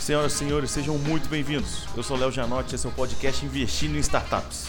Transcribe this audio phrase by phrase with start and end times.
[0.00, 1.86] Senhoras e senhores, sejam muito bem-vindos.
[1.94, 4.68] Eu sou Léo Janotti, esse é o podcast Investindo em Startups.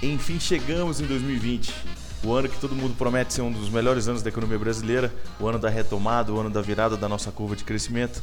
[0.00, 1.74] Enfim, chegamos em 2020,
[2.22, 5.48] o ano que todo mundo promete ser um dos melhores anos da economia brasileira, o
[5.48, 8.22] ano da retomada, o ano da virada da nossa curva de crescimento.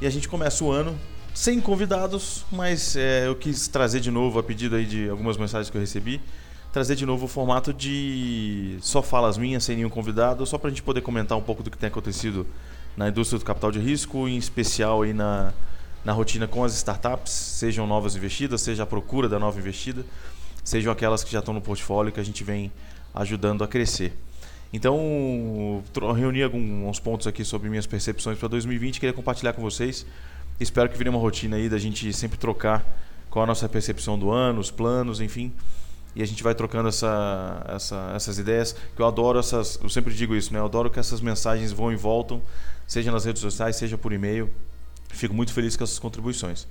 [0.00, 0.98] E a gente começa o ano
[1.34, 5.68] sem convidados, mas é, eu quis trazer de novo, a pedido aí de algumas mensagens
[5.68, 6.22] que eu recebi,
[6.72, 10.70] trazer de novo o formato de só falas minhas, sem nenhum convidado, só para a
[10.70, 12.46] gente poder comentar um pouco do que tem acontecido
[12.96, 15.52] na indústria do capital de risco, em especial aí na,
[16.04, 20.04] na rotina com as startups, sejam novas investidas, seja a procura da nova investida,
[20.64, 22.72] sejam aquelas que já estão no portfólio que a gente vem
[23.14, 24.12] ajudando a crescer.
[24.72, 25.82] Então,
[26.14, 30.04] reuni alguns pontos aqui sobre minhas percepções para 2020, queria compartilhar com vocês.
[30.58, 32.84] Espero que vire uma rotina aí da gente sempre trocar
[33.30, 35.52] qual a nossa percepção do ano, os planos, enfim.
[36.16, 40.12] E a gente vai trocando essa, essa, essas ideias, que eu adoro essas, eu sempre
[40.14, 40.58] digo isso, né?
[40.58, 42.42] Eu adoro que essas mensagens vão e voltam
[42.86, 44.50] seja nas redes sociais, seja por e-mail.
[45.08, 46.66] Fico muito feliz com essas contribuições.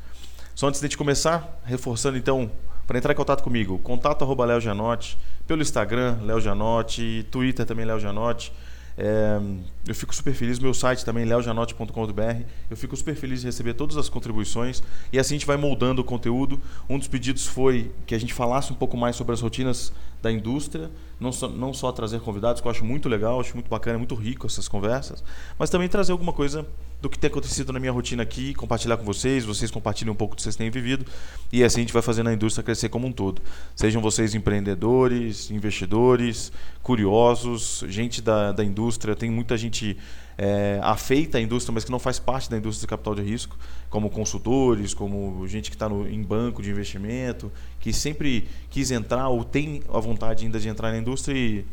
[0.54, 2.50] Só antes de gente começar, reforçando então,
[2.88, 8.00] para entrar em contato comigo, contato arroba Janotti, pelo Instagram, Léo Janotti, Twitter também, Léo
[8.00, 8.52] Janotti.
[8.98, 9.40] É,
[9.88, 12.44] eu fico super feliz, meu site também, leojanote.com.br.
[12.70, 16.02] Eu fico super feliz de receber todas as contribuições e assim a gente vai moldando
[16.02, 16.60] o conteúdo.
[16.90, 20.32] Um dos pedidos foi que a gente falasse um pouco mais sobre as rotinas da
[20.32, 23.98] indústria, não só, não só trazer convidados, que eu acho muito legal, acho muito bacana,
[23.98, 25.24] muito rico essas conversas,
[25.58, 26.66] mas também trazer alguma coisa
[27.02, 30.34] do que tem acontecido na minha rotina aqui, compartilhar com vocês, vocês compartilhem um pouco
[30.34, 31.06] do que vocês têm vivido
[31.52, 33.42] e assim a gente vai fazendo a indústria crescer como um todo.
[33.76, 39.98] Sejam vocês empreendedores, investidores, curiosos, gente da, da indústria, tem muita gente
[40.38, 43.58] é, afeita à indústria, mas que não faz parte da indústria de capital de risco,
[43.90, 49.44] como consultores, como gente que está em banco de investimento, que sempre quis entrar ou
[49.44, 51.66] tem a vontade ainda de entrar na indústria e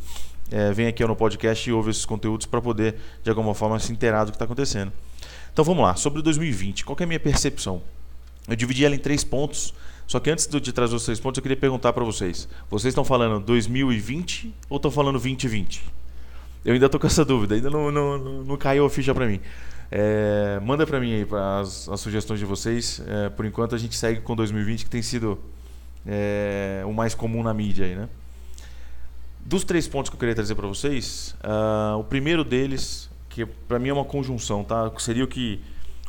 [0.51, 3.91] é, vem aqui no podcast e ouve esses conteúdos para poder, de alguma forma, se
[3.91, 4.93] inteirar do que está acontecendo.
[5.53, 7.83] Então vamos lá, sobre 2020, qual é a minha percepção?
[8.47, 9.73] Eu dividi ela em três pontos,
[10.07, 13.05] só que antes de trazer os três pontos, eu queria perguntar para vocês: vocês estão
[13.05, 15.83] falando 2020 ou estão falando 2020?
[16.65, 19.27] Eu ainda tô com essa dúvida, ainda não, não, não, não caiu a ficha para
[19.27, 19.41] mim.
[19.91, 21.27] É, manda para mim aí
[21.61, 23.03] as, as, sugestões de vocês.
[23.07, 25.39] É, por enquanto a gente segue com 2020, que tem sido
[26.07, 28.09] é, o mais comum na mídia aí, né?
[29.45, 33.79] Dos três pontos que eu queria trazer para vocês, uh, o primeiro deles, que para
[33.79, 34.91] mim é uma conjunção, tá?
[34.99, 35.61] Seria o que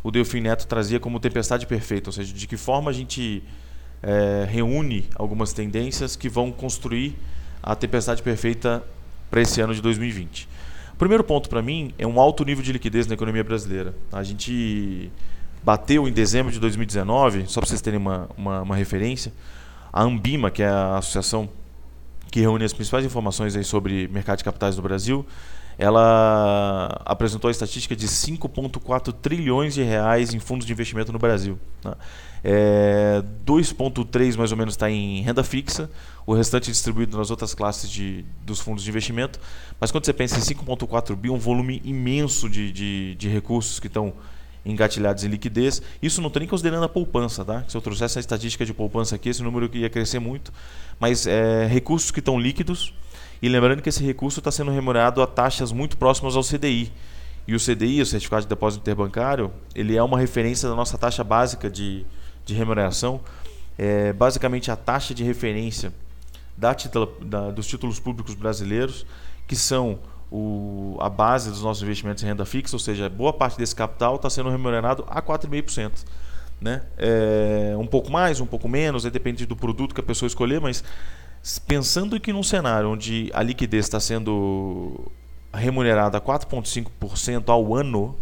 [0.04, 3.42] o Delfim Neto trazia como tempestade perfeita, ou seja, de que forma a gente
[4.04, 7.16] é, reúne algumas tendências que vão construir
[7.62, 8.84] a tempestade perfeita
[9.32, 10.50] para esse ano de 2020.
[10.94, 13.96] O primeiro ponto para mim é um alto nível de liquidez na economia brasileira.
[14.12, 15.10] A gente
[15.64, 19.32] bateu em dezembro de 2019, só para vocês terem uma, uma, uma, referência,
[19.92, 21.50] a Ambima, que é a associação
[22.34, 25.24] que reúne as principais informações aí sobre mercado de capitais no Brasil,
[25.78, 31.60] ela apresentou a estatística de 5,4 trilhões de reais em fundos de investimento no Brasil.
[31.86, 31.94] Né?
[32.44, 35.92] É, 2,3 mais ou menos está em renda fixa,
[36.26, 39.40] o restante é distribuído nas outras classes de, dos fundos de investimento.
[39.80, 43.86] Mas quando você pensa em 5,4 bi, um volume imenso de, de, de recursos que
[43.86, 44.12] estão
[44.66, 45.81] engatilhados em liquidez.
[46.01, 47.63] Isso não estou nem considerando a poupança, tá?
[47.68, 50.53] Se eu trouxesse a estatística de poupança aqui, esse número ia crescer muito.
[51.00, 52.94] Mas é, recursos que estão líquidos.
[53.41, 56.91] E lembrando que esse recurso está sendo remunerado a taxas muito próximas ao CDI.
[57.46, 61.24] E o CDI, o Certificado de Depósito Interbancário, ele é uma referência da nossa taxa
[61.25, 62.06] básica de,
[62.45, 63.19] de remuneração,
[63.78, 65.91] é basicamente a taxa de referência
[66.56, 69.06] da titula, da, dos títulos públicos brasileiros,
[69.45, 70.00] que são
[70.32, 74.16] o, a base dos nossos investimentos em renda fixa, ou seja, boa parte desse capital
[74.16, 76.06] está sendo remunerado a 4,5%.
[76.60, 76.82] Né?
[76.98, 80.84] É, um pouco mais, um pouco menos, depende do produto que a pessoa escolher, mas
[81.68, 85.12] pensando que num cenário onde a liquidez está sendo
[85.54, 88.16] remunerada a 4,5% ao ano,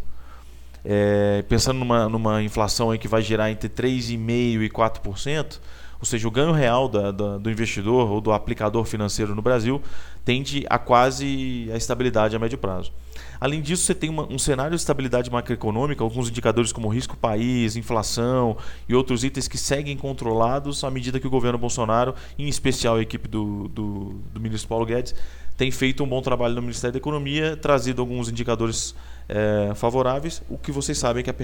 [0.84, 5.60] é, pensando numa, numa inflação aí que vai gerar entre 3,5% e 4%,
[6.02, 9.80] ou seja, o ganho real da, da, do investidor ou do aplicador financeiro no Brasil
[10.26, 12.92] tende a quase a estabilidade a médio prazo.
[13.40, 17.76] Além disso, você tem uma, um cenário de estabilidade macroeconômica, alguns indicadores como risco país,
[17.76, 18.58] inflação
[18.90, 23.02] e outros itens que seguem controlados à medida que o governo Bolsonaro, em especial a
[23.02, 25.14] equipe do, do, do ministro Paulo Guedes,
[25.56, 28.96] tem feito um bom trabalho no Ministério da Economia, trazido alguns indicadores
[29.30, 31.36] é, favoráveis, o que vocês sabem que a,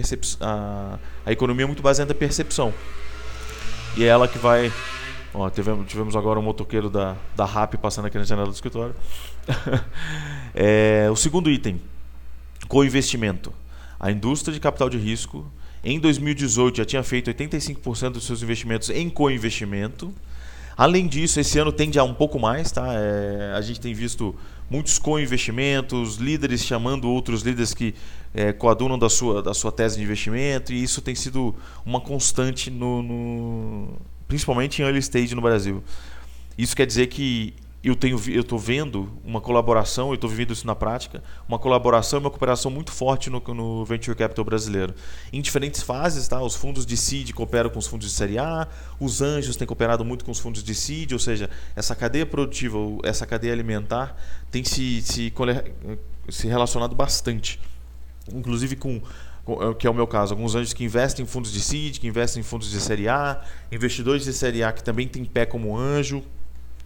[0.42, 2.74] a, a economia é muito baseada na percepção.
[3.97, 4.71] E é ela que vai.
[5.33, 8.94] Ó, tivemos, tivemos agora um motoqueiro da, da RAP passando aqui na janela do escritório.
[10.53, 11.81] é, o segundo item:
[12.67, 13.51] co-investimento.
[13.99, 15.51] A indústria de capital de risco,
[15.83, 20.13] em 2018, já tinha feito 85% dos seus investimentos em co-investimento.
[20.77, 22.94] Além disso, esse ano tende a um pouco mais, tá?
[22.94, 24.35] É, a gente tem visto
[24.69, 27.95] muitos co-investimentos, líderes chamando outros líderes que
[28.31, 32.69] é, coadunam da sua, da sua tese de investimento, e isso tem sido uma constante,
[32.69, 33.94] no, no
[34.27, 35.83] principalmente em early stage no Brasil.
[36.56, 37.56] Isso quer dizer que
[37.88, 42.19] eu tenho eu estou vendo uma colaboração, eu estou vivendo isso na prática, uma colaboração
[42.19, 44.94] e uma cooperação muito forte no, no, venture capital brasileiro.
[45.31, 46.42] Em diferentes fases, tá?
[46.42, 48.68] Os fundos de seed cooperam com os fundos de série A,
[49.00, 52.78] os anjos têm cooperado muito com os fundos de seed, ou seja, essa cadeia produtiva,
[53.04, 54.16] essa cadeia alimentar
[54.51, 55.34] tem se se,
[56.30, 57.60] se relacionado bastante,
[58.34, 59.01] inclusive com
[59.80, 62.42] que é o meu caso, alguns anjos que investem em fundos de seed, que investem
[62.42, 63.42] em fundos de série A,
[63.72, 66.22] investidores de série A que também têm pé como anjo,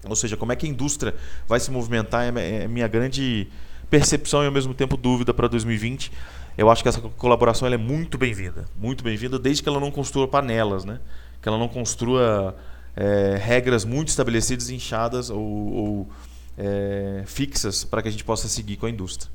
[0.07, 1.15] ou seja, como é que a indústria
[1.48, 3.48] vai se movimentar é, é minha grande
[3.89, 6.12] percepção e ao mesmo tempo dúvida para 2020.
[6.57, 10.27] Eu acho que essa colaboração é muito bem-vinda, muito bem-vinda, desde que ela não construa
[10.27, 11.00] panelas, né?
[11.42, 12.56] que ela não construa
[12.95, 16.09] é, regras muito estabelecidas, inchadas ou, ou
[16.57, 19.30] é, fixas para que a gente possa seguir com a indústria.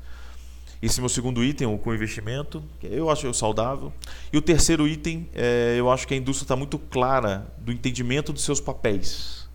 [0.81, 3.91] Esse é meu segundo item, o com investimento, eu acho saudável.
[4.31, 8.31] E o terceiro item, é, eu acho que a indústria está muito clara do entendimento
[8.31, 9.46] dos seus papéis.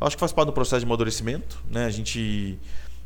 [0.00, 1.62] Acho que faz parte do processo de amadurecimento.
[1.70, 1.86] Né?
[1.86, 2.58] A gente,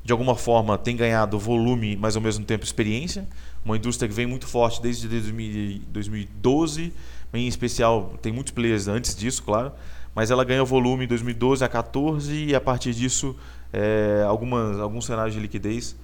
[0.04, 3.28] de alguma forma, tem ganhado volume, mas ao mesmo tempo experiência.
[3.64, 6.92] Uma indústria que vem muito forte desde 2012,
[7.32, 9.72] em especial tem muitos players antes disso, claro,
[10.14, 13.36] mas ela ganhou volume em 2012 a 14 e a partir disso
[13.72, 15.94] é, algumas, alguns cenários de liquidez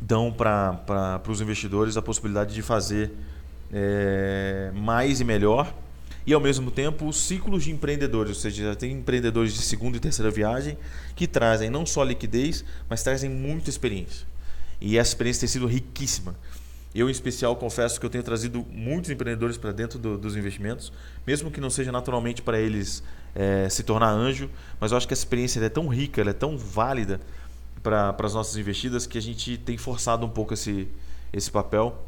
[0.00, 3.12] dão para os investidores a possibilidade de fazer
[3.72, 5.74] é, mais e melhor
[6.28, 10.00] e ao mesmo tempo ciclos de empreendedores, ou seja, já tem empreendedores de segunda e
[10.00, 10.76] terceira viagem
[11.16, 14.26] que trazem não só liquidez, mas trazem muita experiência.
[14.78, 16.36] E essa experiência tem sido riquíssima.
[16.94, 20.92] Eu, em especial, confesso que eu tenho trazido muitos empreendedores para dentro do, dos investimentos,
[21.26, 23.02] mesmo que não seja naturalmente para eles
[23.34, 26.58] é, se tornar anjo, mas eu acho que essa experiência é tão rica, é tão
[26.58, 27.22] válida
[27.82, 30.88] para as nossas investidas que a gente tem forçado um pouco esse,
[31.32, 32.06] esse papel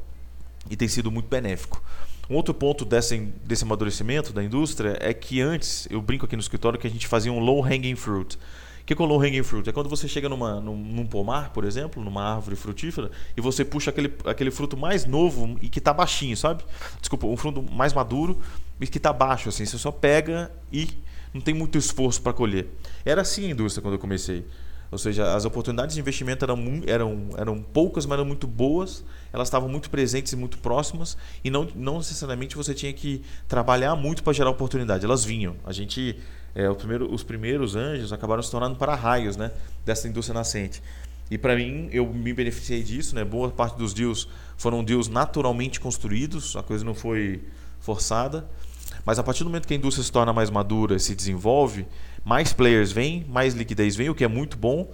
[0.69, 1.83] e tem sido muito benéfico.
[2.31, 6.41] Um outro ponto desse, desse amadurecimento da indústria é que antes, eu brinco aqui no
[6.41, 8.37] escritório, que a gente fazia um low hanging fruit.
[8.37, 9.69] O que é o low hanging fruit?
[9.69, 13.91] É quando você chega num, num, pomar, por exemplo, numa árvore frutífera, e você puxa
[13.91, 16.63] aquele, aquele fruto mais novo e que está baixinho, sabe?
[17.01, 18.39] Desculpa, um fruto mais maduro
[18.81, 19.67] e que está baixo, assim.
[19.67, 20.89] Você só pega e
[21.35, 22.69] não tem muito esforço para colher.
[23.05, 24.47] Era assim a indústria quando eu comecei.
[24.91, 29.47] Ou seja, as oportunidades de investimento eram, eram, eram poucas, mas eram muito boas, elas
[29.47, 34.23] estavam muito presentes e muito próximas, e não, não necessariamente você tinha que trabalhar muito
[34.25, 35.55] para gerar oportunidade, elas vinham.
[35.65, 36.19] A gente,
[36.55, 39.53] é, o primeiro, os primeiros anjos acabaram se tornando para-raios né,
[39.85, 40.83] dessa indústria nascente.
[41.31, 43.25] E para mim, eu me beneficiei disso, né?
[43.25, 44.27] boa parte dos deals
[44.57, 47.41] foram deals naturalmente construídos, a coisa não foi
[47.79, 48.45] forçada.
[49.05, 51.87] Mas a partir do momento que a indústria se torna mais madura, se desenvolve,
[52.25, 54.91] mais players vêm, mais liquidez vem, o que é muito bom,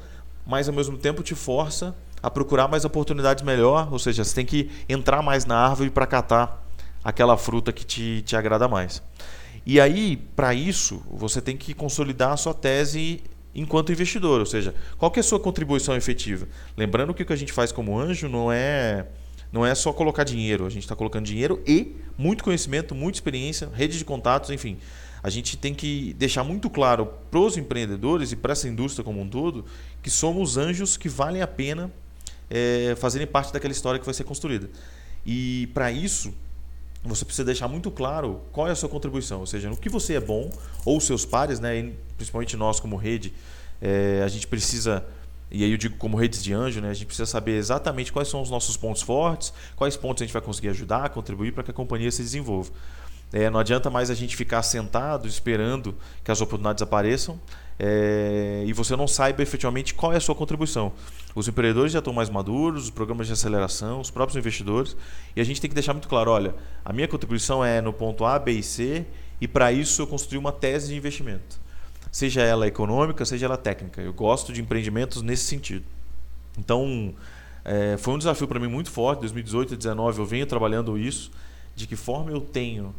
[0.46, 4.46] mas ao mesmo tempo te força a procurar mais oportunidades melhor, ou seja, você tem
[4.46, 6.64] que entrar mais na árvore para catar
[7.04, 9.02] aquela fruta que te, te agrada mais.
[9.64, 13.22] E aí, para isso, você tem que consolidar a sua tese
[13.54, 16.46] enquanto investidor, ou seja, qual que é a sua contribuição efetiva?
[16.76, 19.06] Lembrando que o que a gente faz como anjo não é
[19.52, 23.70] não é só colocar dinheiro, a gente está colocando dinheiro e muito conhecimento, muita experiência,
[23.72, 24.76] rede de contatos, enfim.
[25.22, 29.20] A gente tem que deixar muito claro para os empreendedores e para essa indústria como
[29.20, 29.64] um todo
[30.02, 31.90] que somos anjos que valem a pena
[32.48, 34.70] é, fazerem parte daquela história que vai ser construída.
[35.24, 36.32] E para isso,
[37.02, 40.14] você precisa deixar muito claro qual é a sua contribuição, ou seja, no que você
[40.14, 40.50] é bom,
[40.84, 43.32] ou seus pares, né, principalmente nós como rede,
[43.80, 45.04] é, a gente precisa
[45.50, 46.90] e aí eu digo como redes de anjo, né?
[46.90, 50.32] A gente precisa saber exatamente quais são os nossos pontos fortes, quais pontos a gente
[50.32, 52.72] vai conseguir ajudar, contribuir para que a companhia se desenvolva.
[53.32, 57.40] É, não adianta mais a gente ficar sentado esperando que as oportunidades apareçam
[57.78, 60.92] é, e você não saiba efetivamente qual é a sua contribuição.
[61.34, 64.96] Os empreendedores já estão mais maduros, os programas de aceleração, os próprios investidores,
[65.34, 66.54] e a gente tem que deixar muito claro: olha,
[66.84, 69.04] a minha contribuição é no ponto A, B e C,
[69.40, 71.66] e para isso eu construí uma tese de investimento
[72.16, 74.00] seja ela econômica, seja ela técnica.
[74.00, 75.84] Eu gosto de empreendimentos nesse sentido.
[76.58, 77.14] Então,
[77.62, 79.20] é, foi um desafio para mim muito forte.
[79.20, 81.30] 2018 e 2019 eu venho trabalhando isso,
[81.74, 82.94] de que forma eu tenho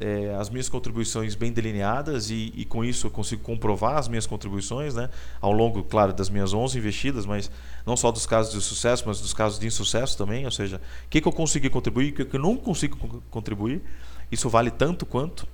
[0.00, 4.26] é, as minhas contribuições bem delineadas e, e, com isso eu consigo comprovar as minhas
[4.26, 7.50] contribuições né, ao longo, claro, das minhas 11 investidas, mas
[7.84, 11.08] não só dos casos de sucesso, mas dos casos de insucesso também, ou seja, o
[11.08, 13.82] que, que eu consegui contribuir o que, que eu não consigo contribuir,
[14.30, 15.46] isso vale tanto quanto.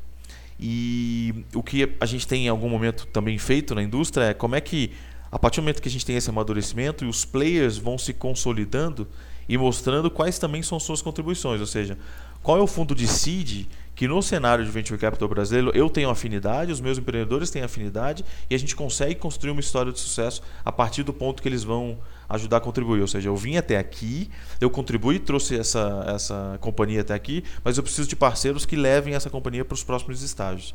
[0.58, 4.54] E o que a gente tem em algum momento também feito na indústria é como
[4.54, 4.92] é que,
[5.32, 8.12] a partir do momento que a gente tem esse amadurecimento, e os players vão se
[8.12, 9.08] consolidando
[9.48, 11.60] e mostrando quais também são suas contribuições.
[11.60, 11.98] Ou seja,
[12.42, 16.10] qual é o fundo de seed que no cenário de venture capital brasileiro eu tenho
[16.10, 20.42] afinidade, os meus empreendedores têm afinidade e a gente consegue construir uma história de sucesso
[20.64, 21.98] a partir do ponto que eles vão
[22.28, 23.00] ajudar a contribuir.
[23.00, 27.76] Ou seja, eu vim até aqui, eu contribuí, trouxe essa, essa companhia até aqui, mas
[27.76, 30.74] eu preciso de parceiros que levem essa companhia para os próximos estágios.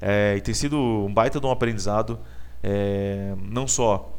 [0.00, 2.18] É, e tem sido um baita de um aprendizado,
[2.62, 4.12] é, não só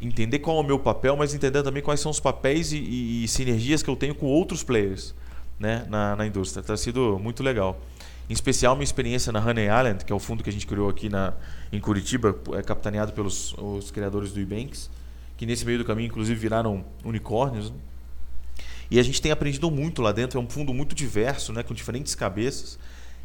[0.00, 3.24] entender qual é o meu papel, mas entender também quais são os papéis e, e,
[3.24, 5.14] e sinergias que eu tenho com outros players
[5.58, 6.62] né, na, na indústria.
[6.62, 7.80] Tem sido muito legal.
[8.28, 10.88] Em especial, minha experiência na Honey Island, que é o fundo que a gente criou
[10.88, 11.32] aqui na,
[11.72, 14.90] em Curitiba, é capitaneado pelos os criadores do Ebanks,
[15.36, 17.70] que nesse meio do caminho, inclusive, viraram unicórnios.
[17.70, 17.76] Né?
[18.90, 20.38] E a gente tem aprendido muito lá dentro.
[20.40, 22.78] É um fundo muito diverso, né, com diferentes cabeças.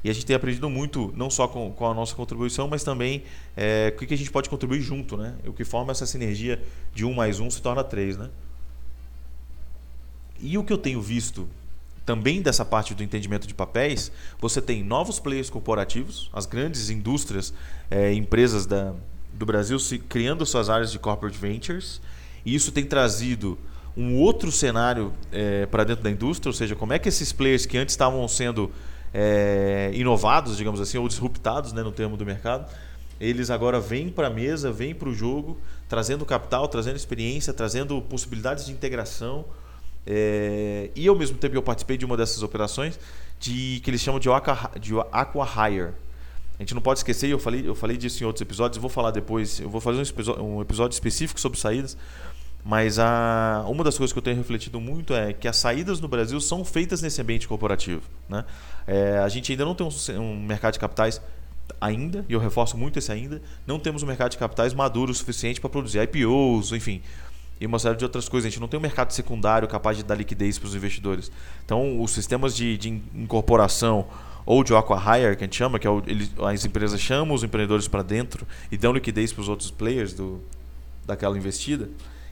[0.04, 3.24] E a gente tem aprendido muito, não só com, com a nossa contribuição, mas também
[3.56, 5.16] é, o que a gente pode contribuir junto.
[5.16, 5.36] Né?
[5.46, 6.62] O que forma essa sinergia
[6.94, 8.18] de um mais um se torna três.
[8.18, 8.30] Né?
[10.40, 11.48] E o que eu tenho visto
[12.06, 17.54] também dessa parte do entendimento de papéis, você tem novos players corporativos, as grandes indústrias,
[17.90, 18.94] é, empresas da,
[19.34, 22.02] do Brasil se, criando suas áreas de corporate ventures,
[22.46, 23.58] e isso tem trazido
[23.96, 27.66] um outro cenário é, para dentro da indústria, ou seja, como é que esses players
[27.66, 28.72] que antes estavam sendo
[29.14, 32.66] é, inovados, digamos assim, ou disruptados né, no termo do mercado,
[33.20, 38.02] eles agora vêm para a mesa, vêm para o jogo, trazendo capital, trazendo experiência, trazendo
[38.02, 39.46] possibilidades de integração,
[40.06, 43.00] é, e ao mesmo tempo eu participei de uma dessas operações
[43.40, 45.94] de que eles chamam de aqua, de aqua hire.
[46.58, 49.10] A gente não pode esquecer, eu falei, eu falei disso em outros episódios, vou falar
[49.12, 51.98] depois, eu vou fazer um episódio, um episódio específico sobre saídas,
[52.64, 56.08] mas a, uma das coisas que eu tenho refletido muito é que as saídas no
[56.08, 58.04] Brasil são feitas nesse ambiente corporativo.
[58.30, 58.46] Né?
[58.86, 61.20] É, a gente ainda não tem um, um mercado de capitais
[61.80, 65.16] ainda, e eu reforço muito esse ainda, não temos um mercado de capitais maduro o
[65.16, 67.02] suficiente para produzir IPOs, enfim,
[67.62, 68.48] e uma série de outras coisas.
[68.48, 71.32] A gente não tem um mercado secundário capaz de dar liquidez para os investidores.
[71.64, 74.08] Então, os sistemas de, de incorporação
[74.44, 77.44] ou de aqua-hire, que a gente chama, que é o, ele, as empresas chamam os
[77.44, 80.42] empreendedores para dentro e dão liquidez para os outros players do,
[81.06, 81.88] daquela investida,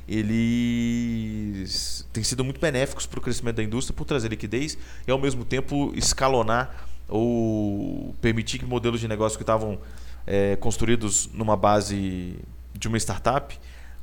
[0.08, 5.20] eles têm sido muito benéficos para o crescimento da indústria por trazer liquidez e, ao
[5.20, 9.78] mesmo tempo, escalonar ou permitir que modelos de negócio que estavam
[10.26, 12.36] é, construídos numa base
[12.74, 13.56] de uma startup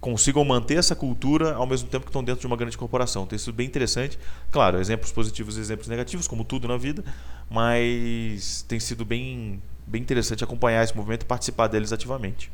[0.06, 3.26] consigam manter essa cultura ao mesmo tempo que estão dentro de uma grande corporação.
[3.26, 4.16] Tem sido bem interessante.
[4.52, 7.04] Claro, exemplos positivos e exemplos negativos, como tudo na vida,
[7.50, 12.52] mas tem sido bem, bem interessante acompanhar esse movimento e participar deles ativamente.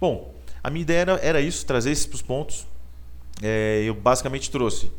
[0.00, 2.66] Bom, a minha ideia era, era isso, trazer esses pontos.
[3.40, 4.90] É, eu basicamente trouxe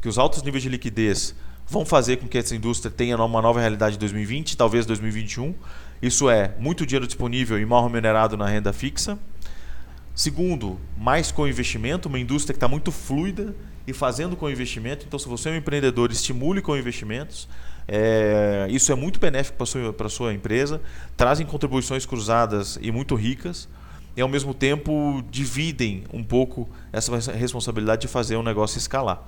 [0.00, 1.34] que os altos níveis de liquidez
[1.66, 5.52] vão fazer com que essa indústria tenha uma nova realidade em 2020, talvez 2021.
[6.00, 9.18] Isso é muito dinheiro disponível e mal remunerado na renda fixa.
[10.18, 13.54] Segundo, mais com investimento, uma indústria que está muito fluida
[13.86, 15.06] e fazendo com investimento.
[15.06, 17.48] Então, se você é um empreendedor, estimule com investimentos.
[17.86, 20.80] É, isso é muito benéfico para a sua, sua empresa.
[21.16, 23.68] Trazem contribuições cruzadas e muito ricas.
[24.16, 29.24] E, ao mesmo tempo, dividem um pouco essa responsabilidade de fazer um negócio escalar.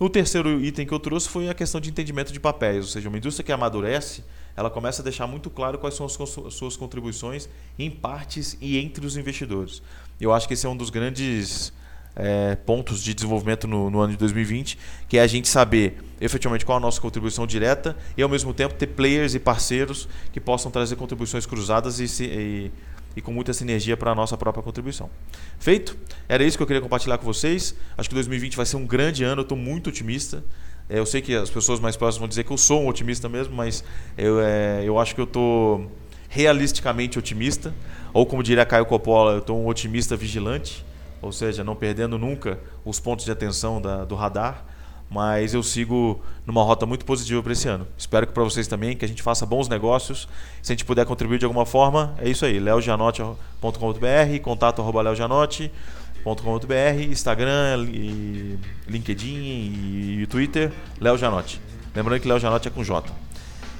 [0.00, 3.08] O terceiro item que eu trouxe foi a questão de entendimento de papéis, ou seja,
[3.08, 4.22] uma indústria que amadurece,
[4.54, 6.12] ela começa a deixar muito claro quais são as
[6.54, 9.82] suas contribuições em partes e entre os investidores.
[10.20, 11.72] Eu acho que esse é um dos grandes
[12.14, 14.78] é, pontos de desenvolvimento no, no, ano de 2020,
[15.08, 18.74] que é a gente saber efetivamente qual a nossa contribuição direta e ao mesmo tempo
[18.74, 22.72] ter players e parceiros que possam trazer contribuições cruzadas e, se, e
[23.16, 25.10] e com muita sinergia para a nossa própria contribuição.
[25.58, 25.96] Feito?
[26.28, 27.74] Era isso que eu queria compartilhar com vocês.
[27.96, 30.44] Acho que 2020 vai ser um grande ano, eu estou muito otimista.
[30.88, 33.28] É, eu sei que as pessoas mais próximas vão dizer que eu sou um otimista
[33.28, 33.84] mesmo, mas
[34.16, 35.90] eu, é, eu acho que eu estou
[36.28, 37.74] realisticamente otimista.
[38.12, 40.84] Ou como diria Caio Coppola, eu estou um otimista vigilante,
[41.20, 44.64] ou seja, não perdendo nunca os pontos de atenção da, do radar
[45.10, 47.86] mas eu sigo numa rota muito positiva para esse ano.
[47.96, 50.28] Espero que para vocês também, que a gente faça bons negócios.
[50.62, 57.02] Se a gente puder contribuir de alguma forma, é isso aí, leojanote.com.br, contato arroba leojanote.com.br,
[57.10, 61.60] Instagram, e LinkedIn e Twitter, Leo Janote.
[61.94, 63.10] Lembrando que Leo Janote é com J.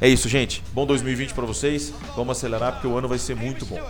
[0.00, 0.62] É isso, gente.
[0.72, 1.92] Bom 2020 para vocês.
[2.14, 3.80] Vamos acelerar porque o ano vai ser muito bom.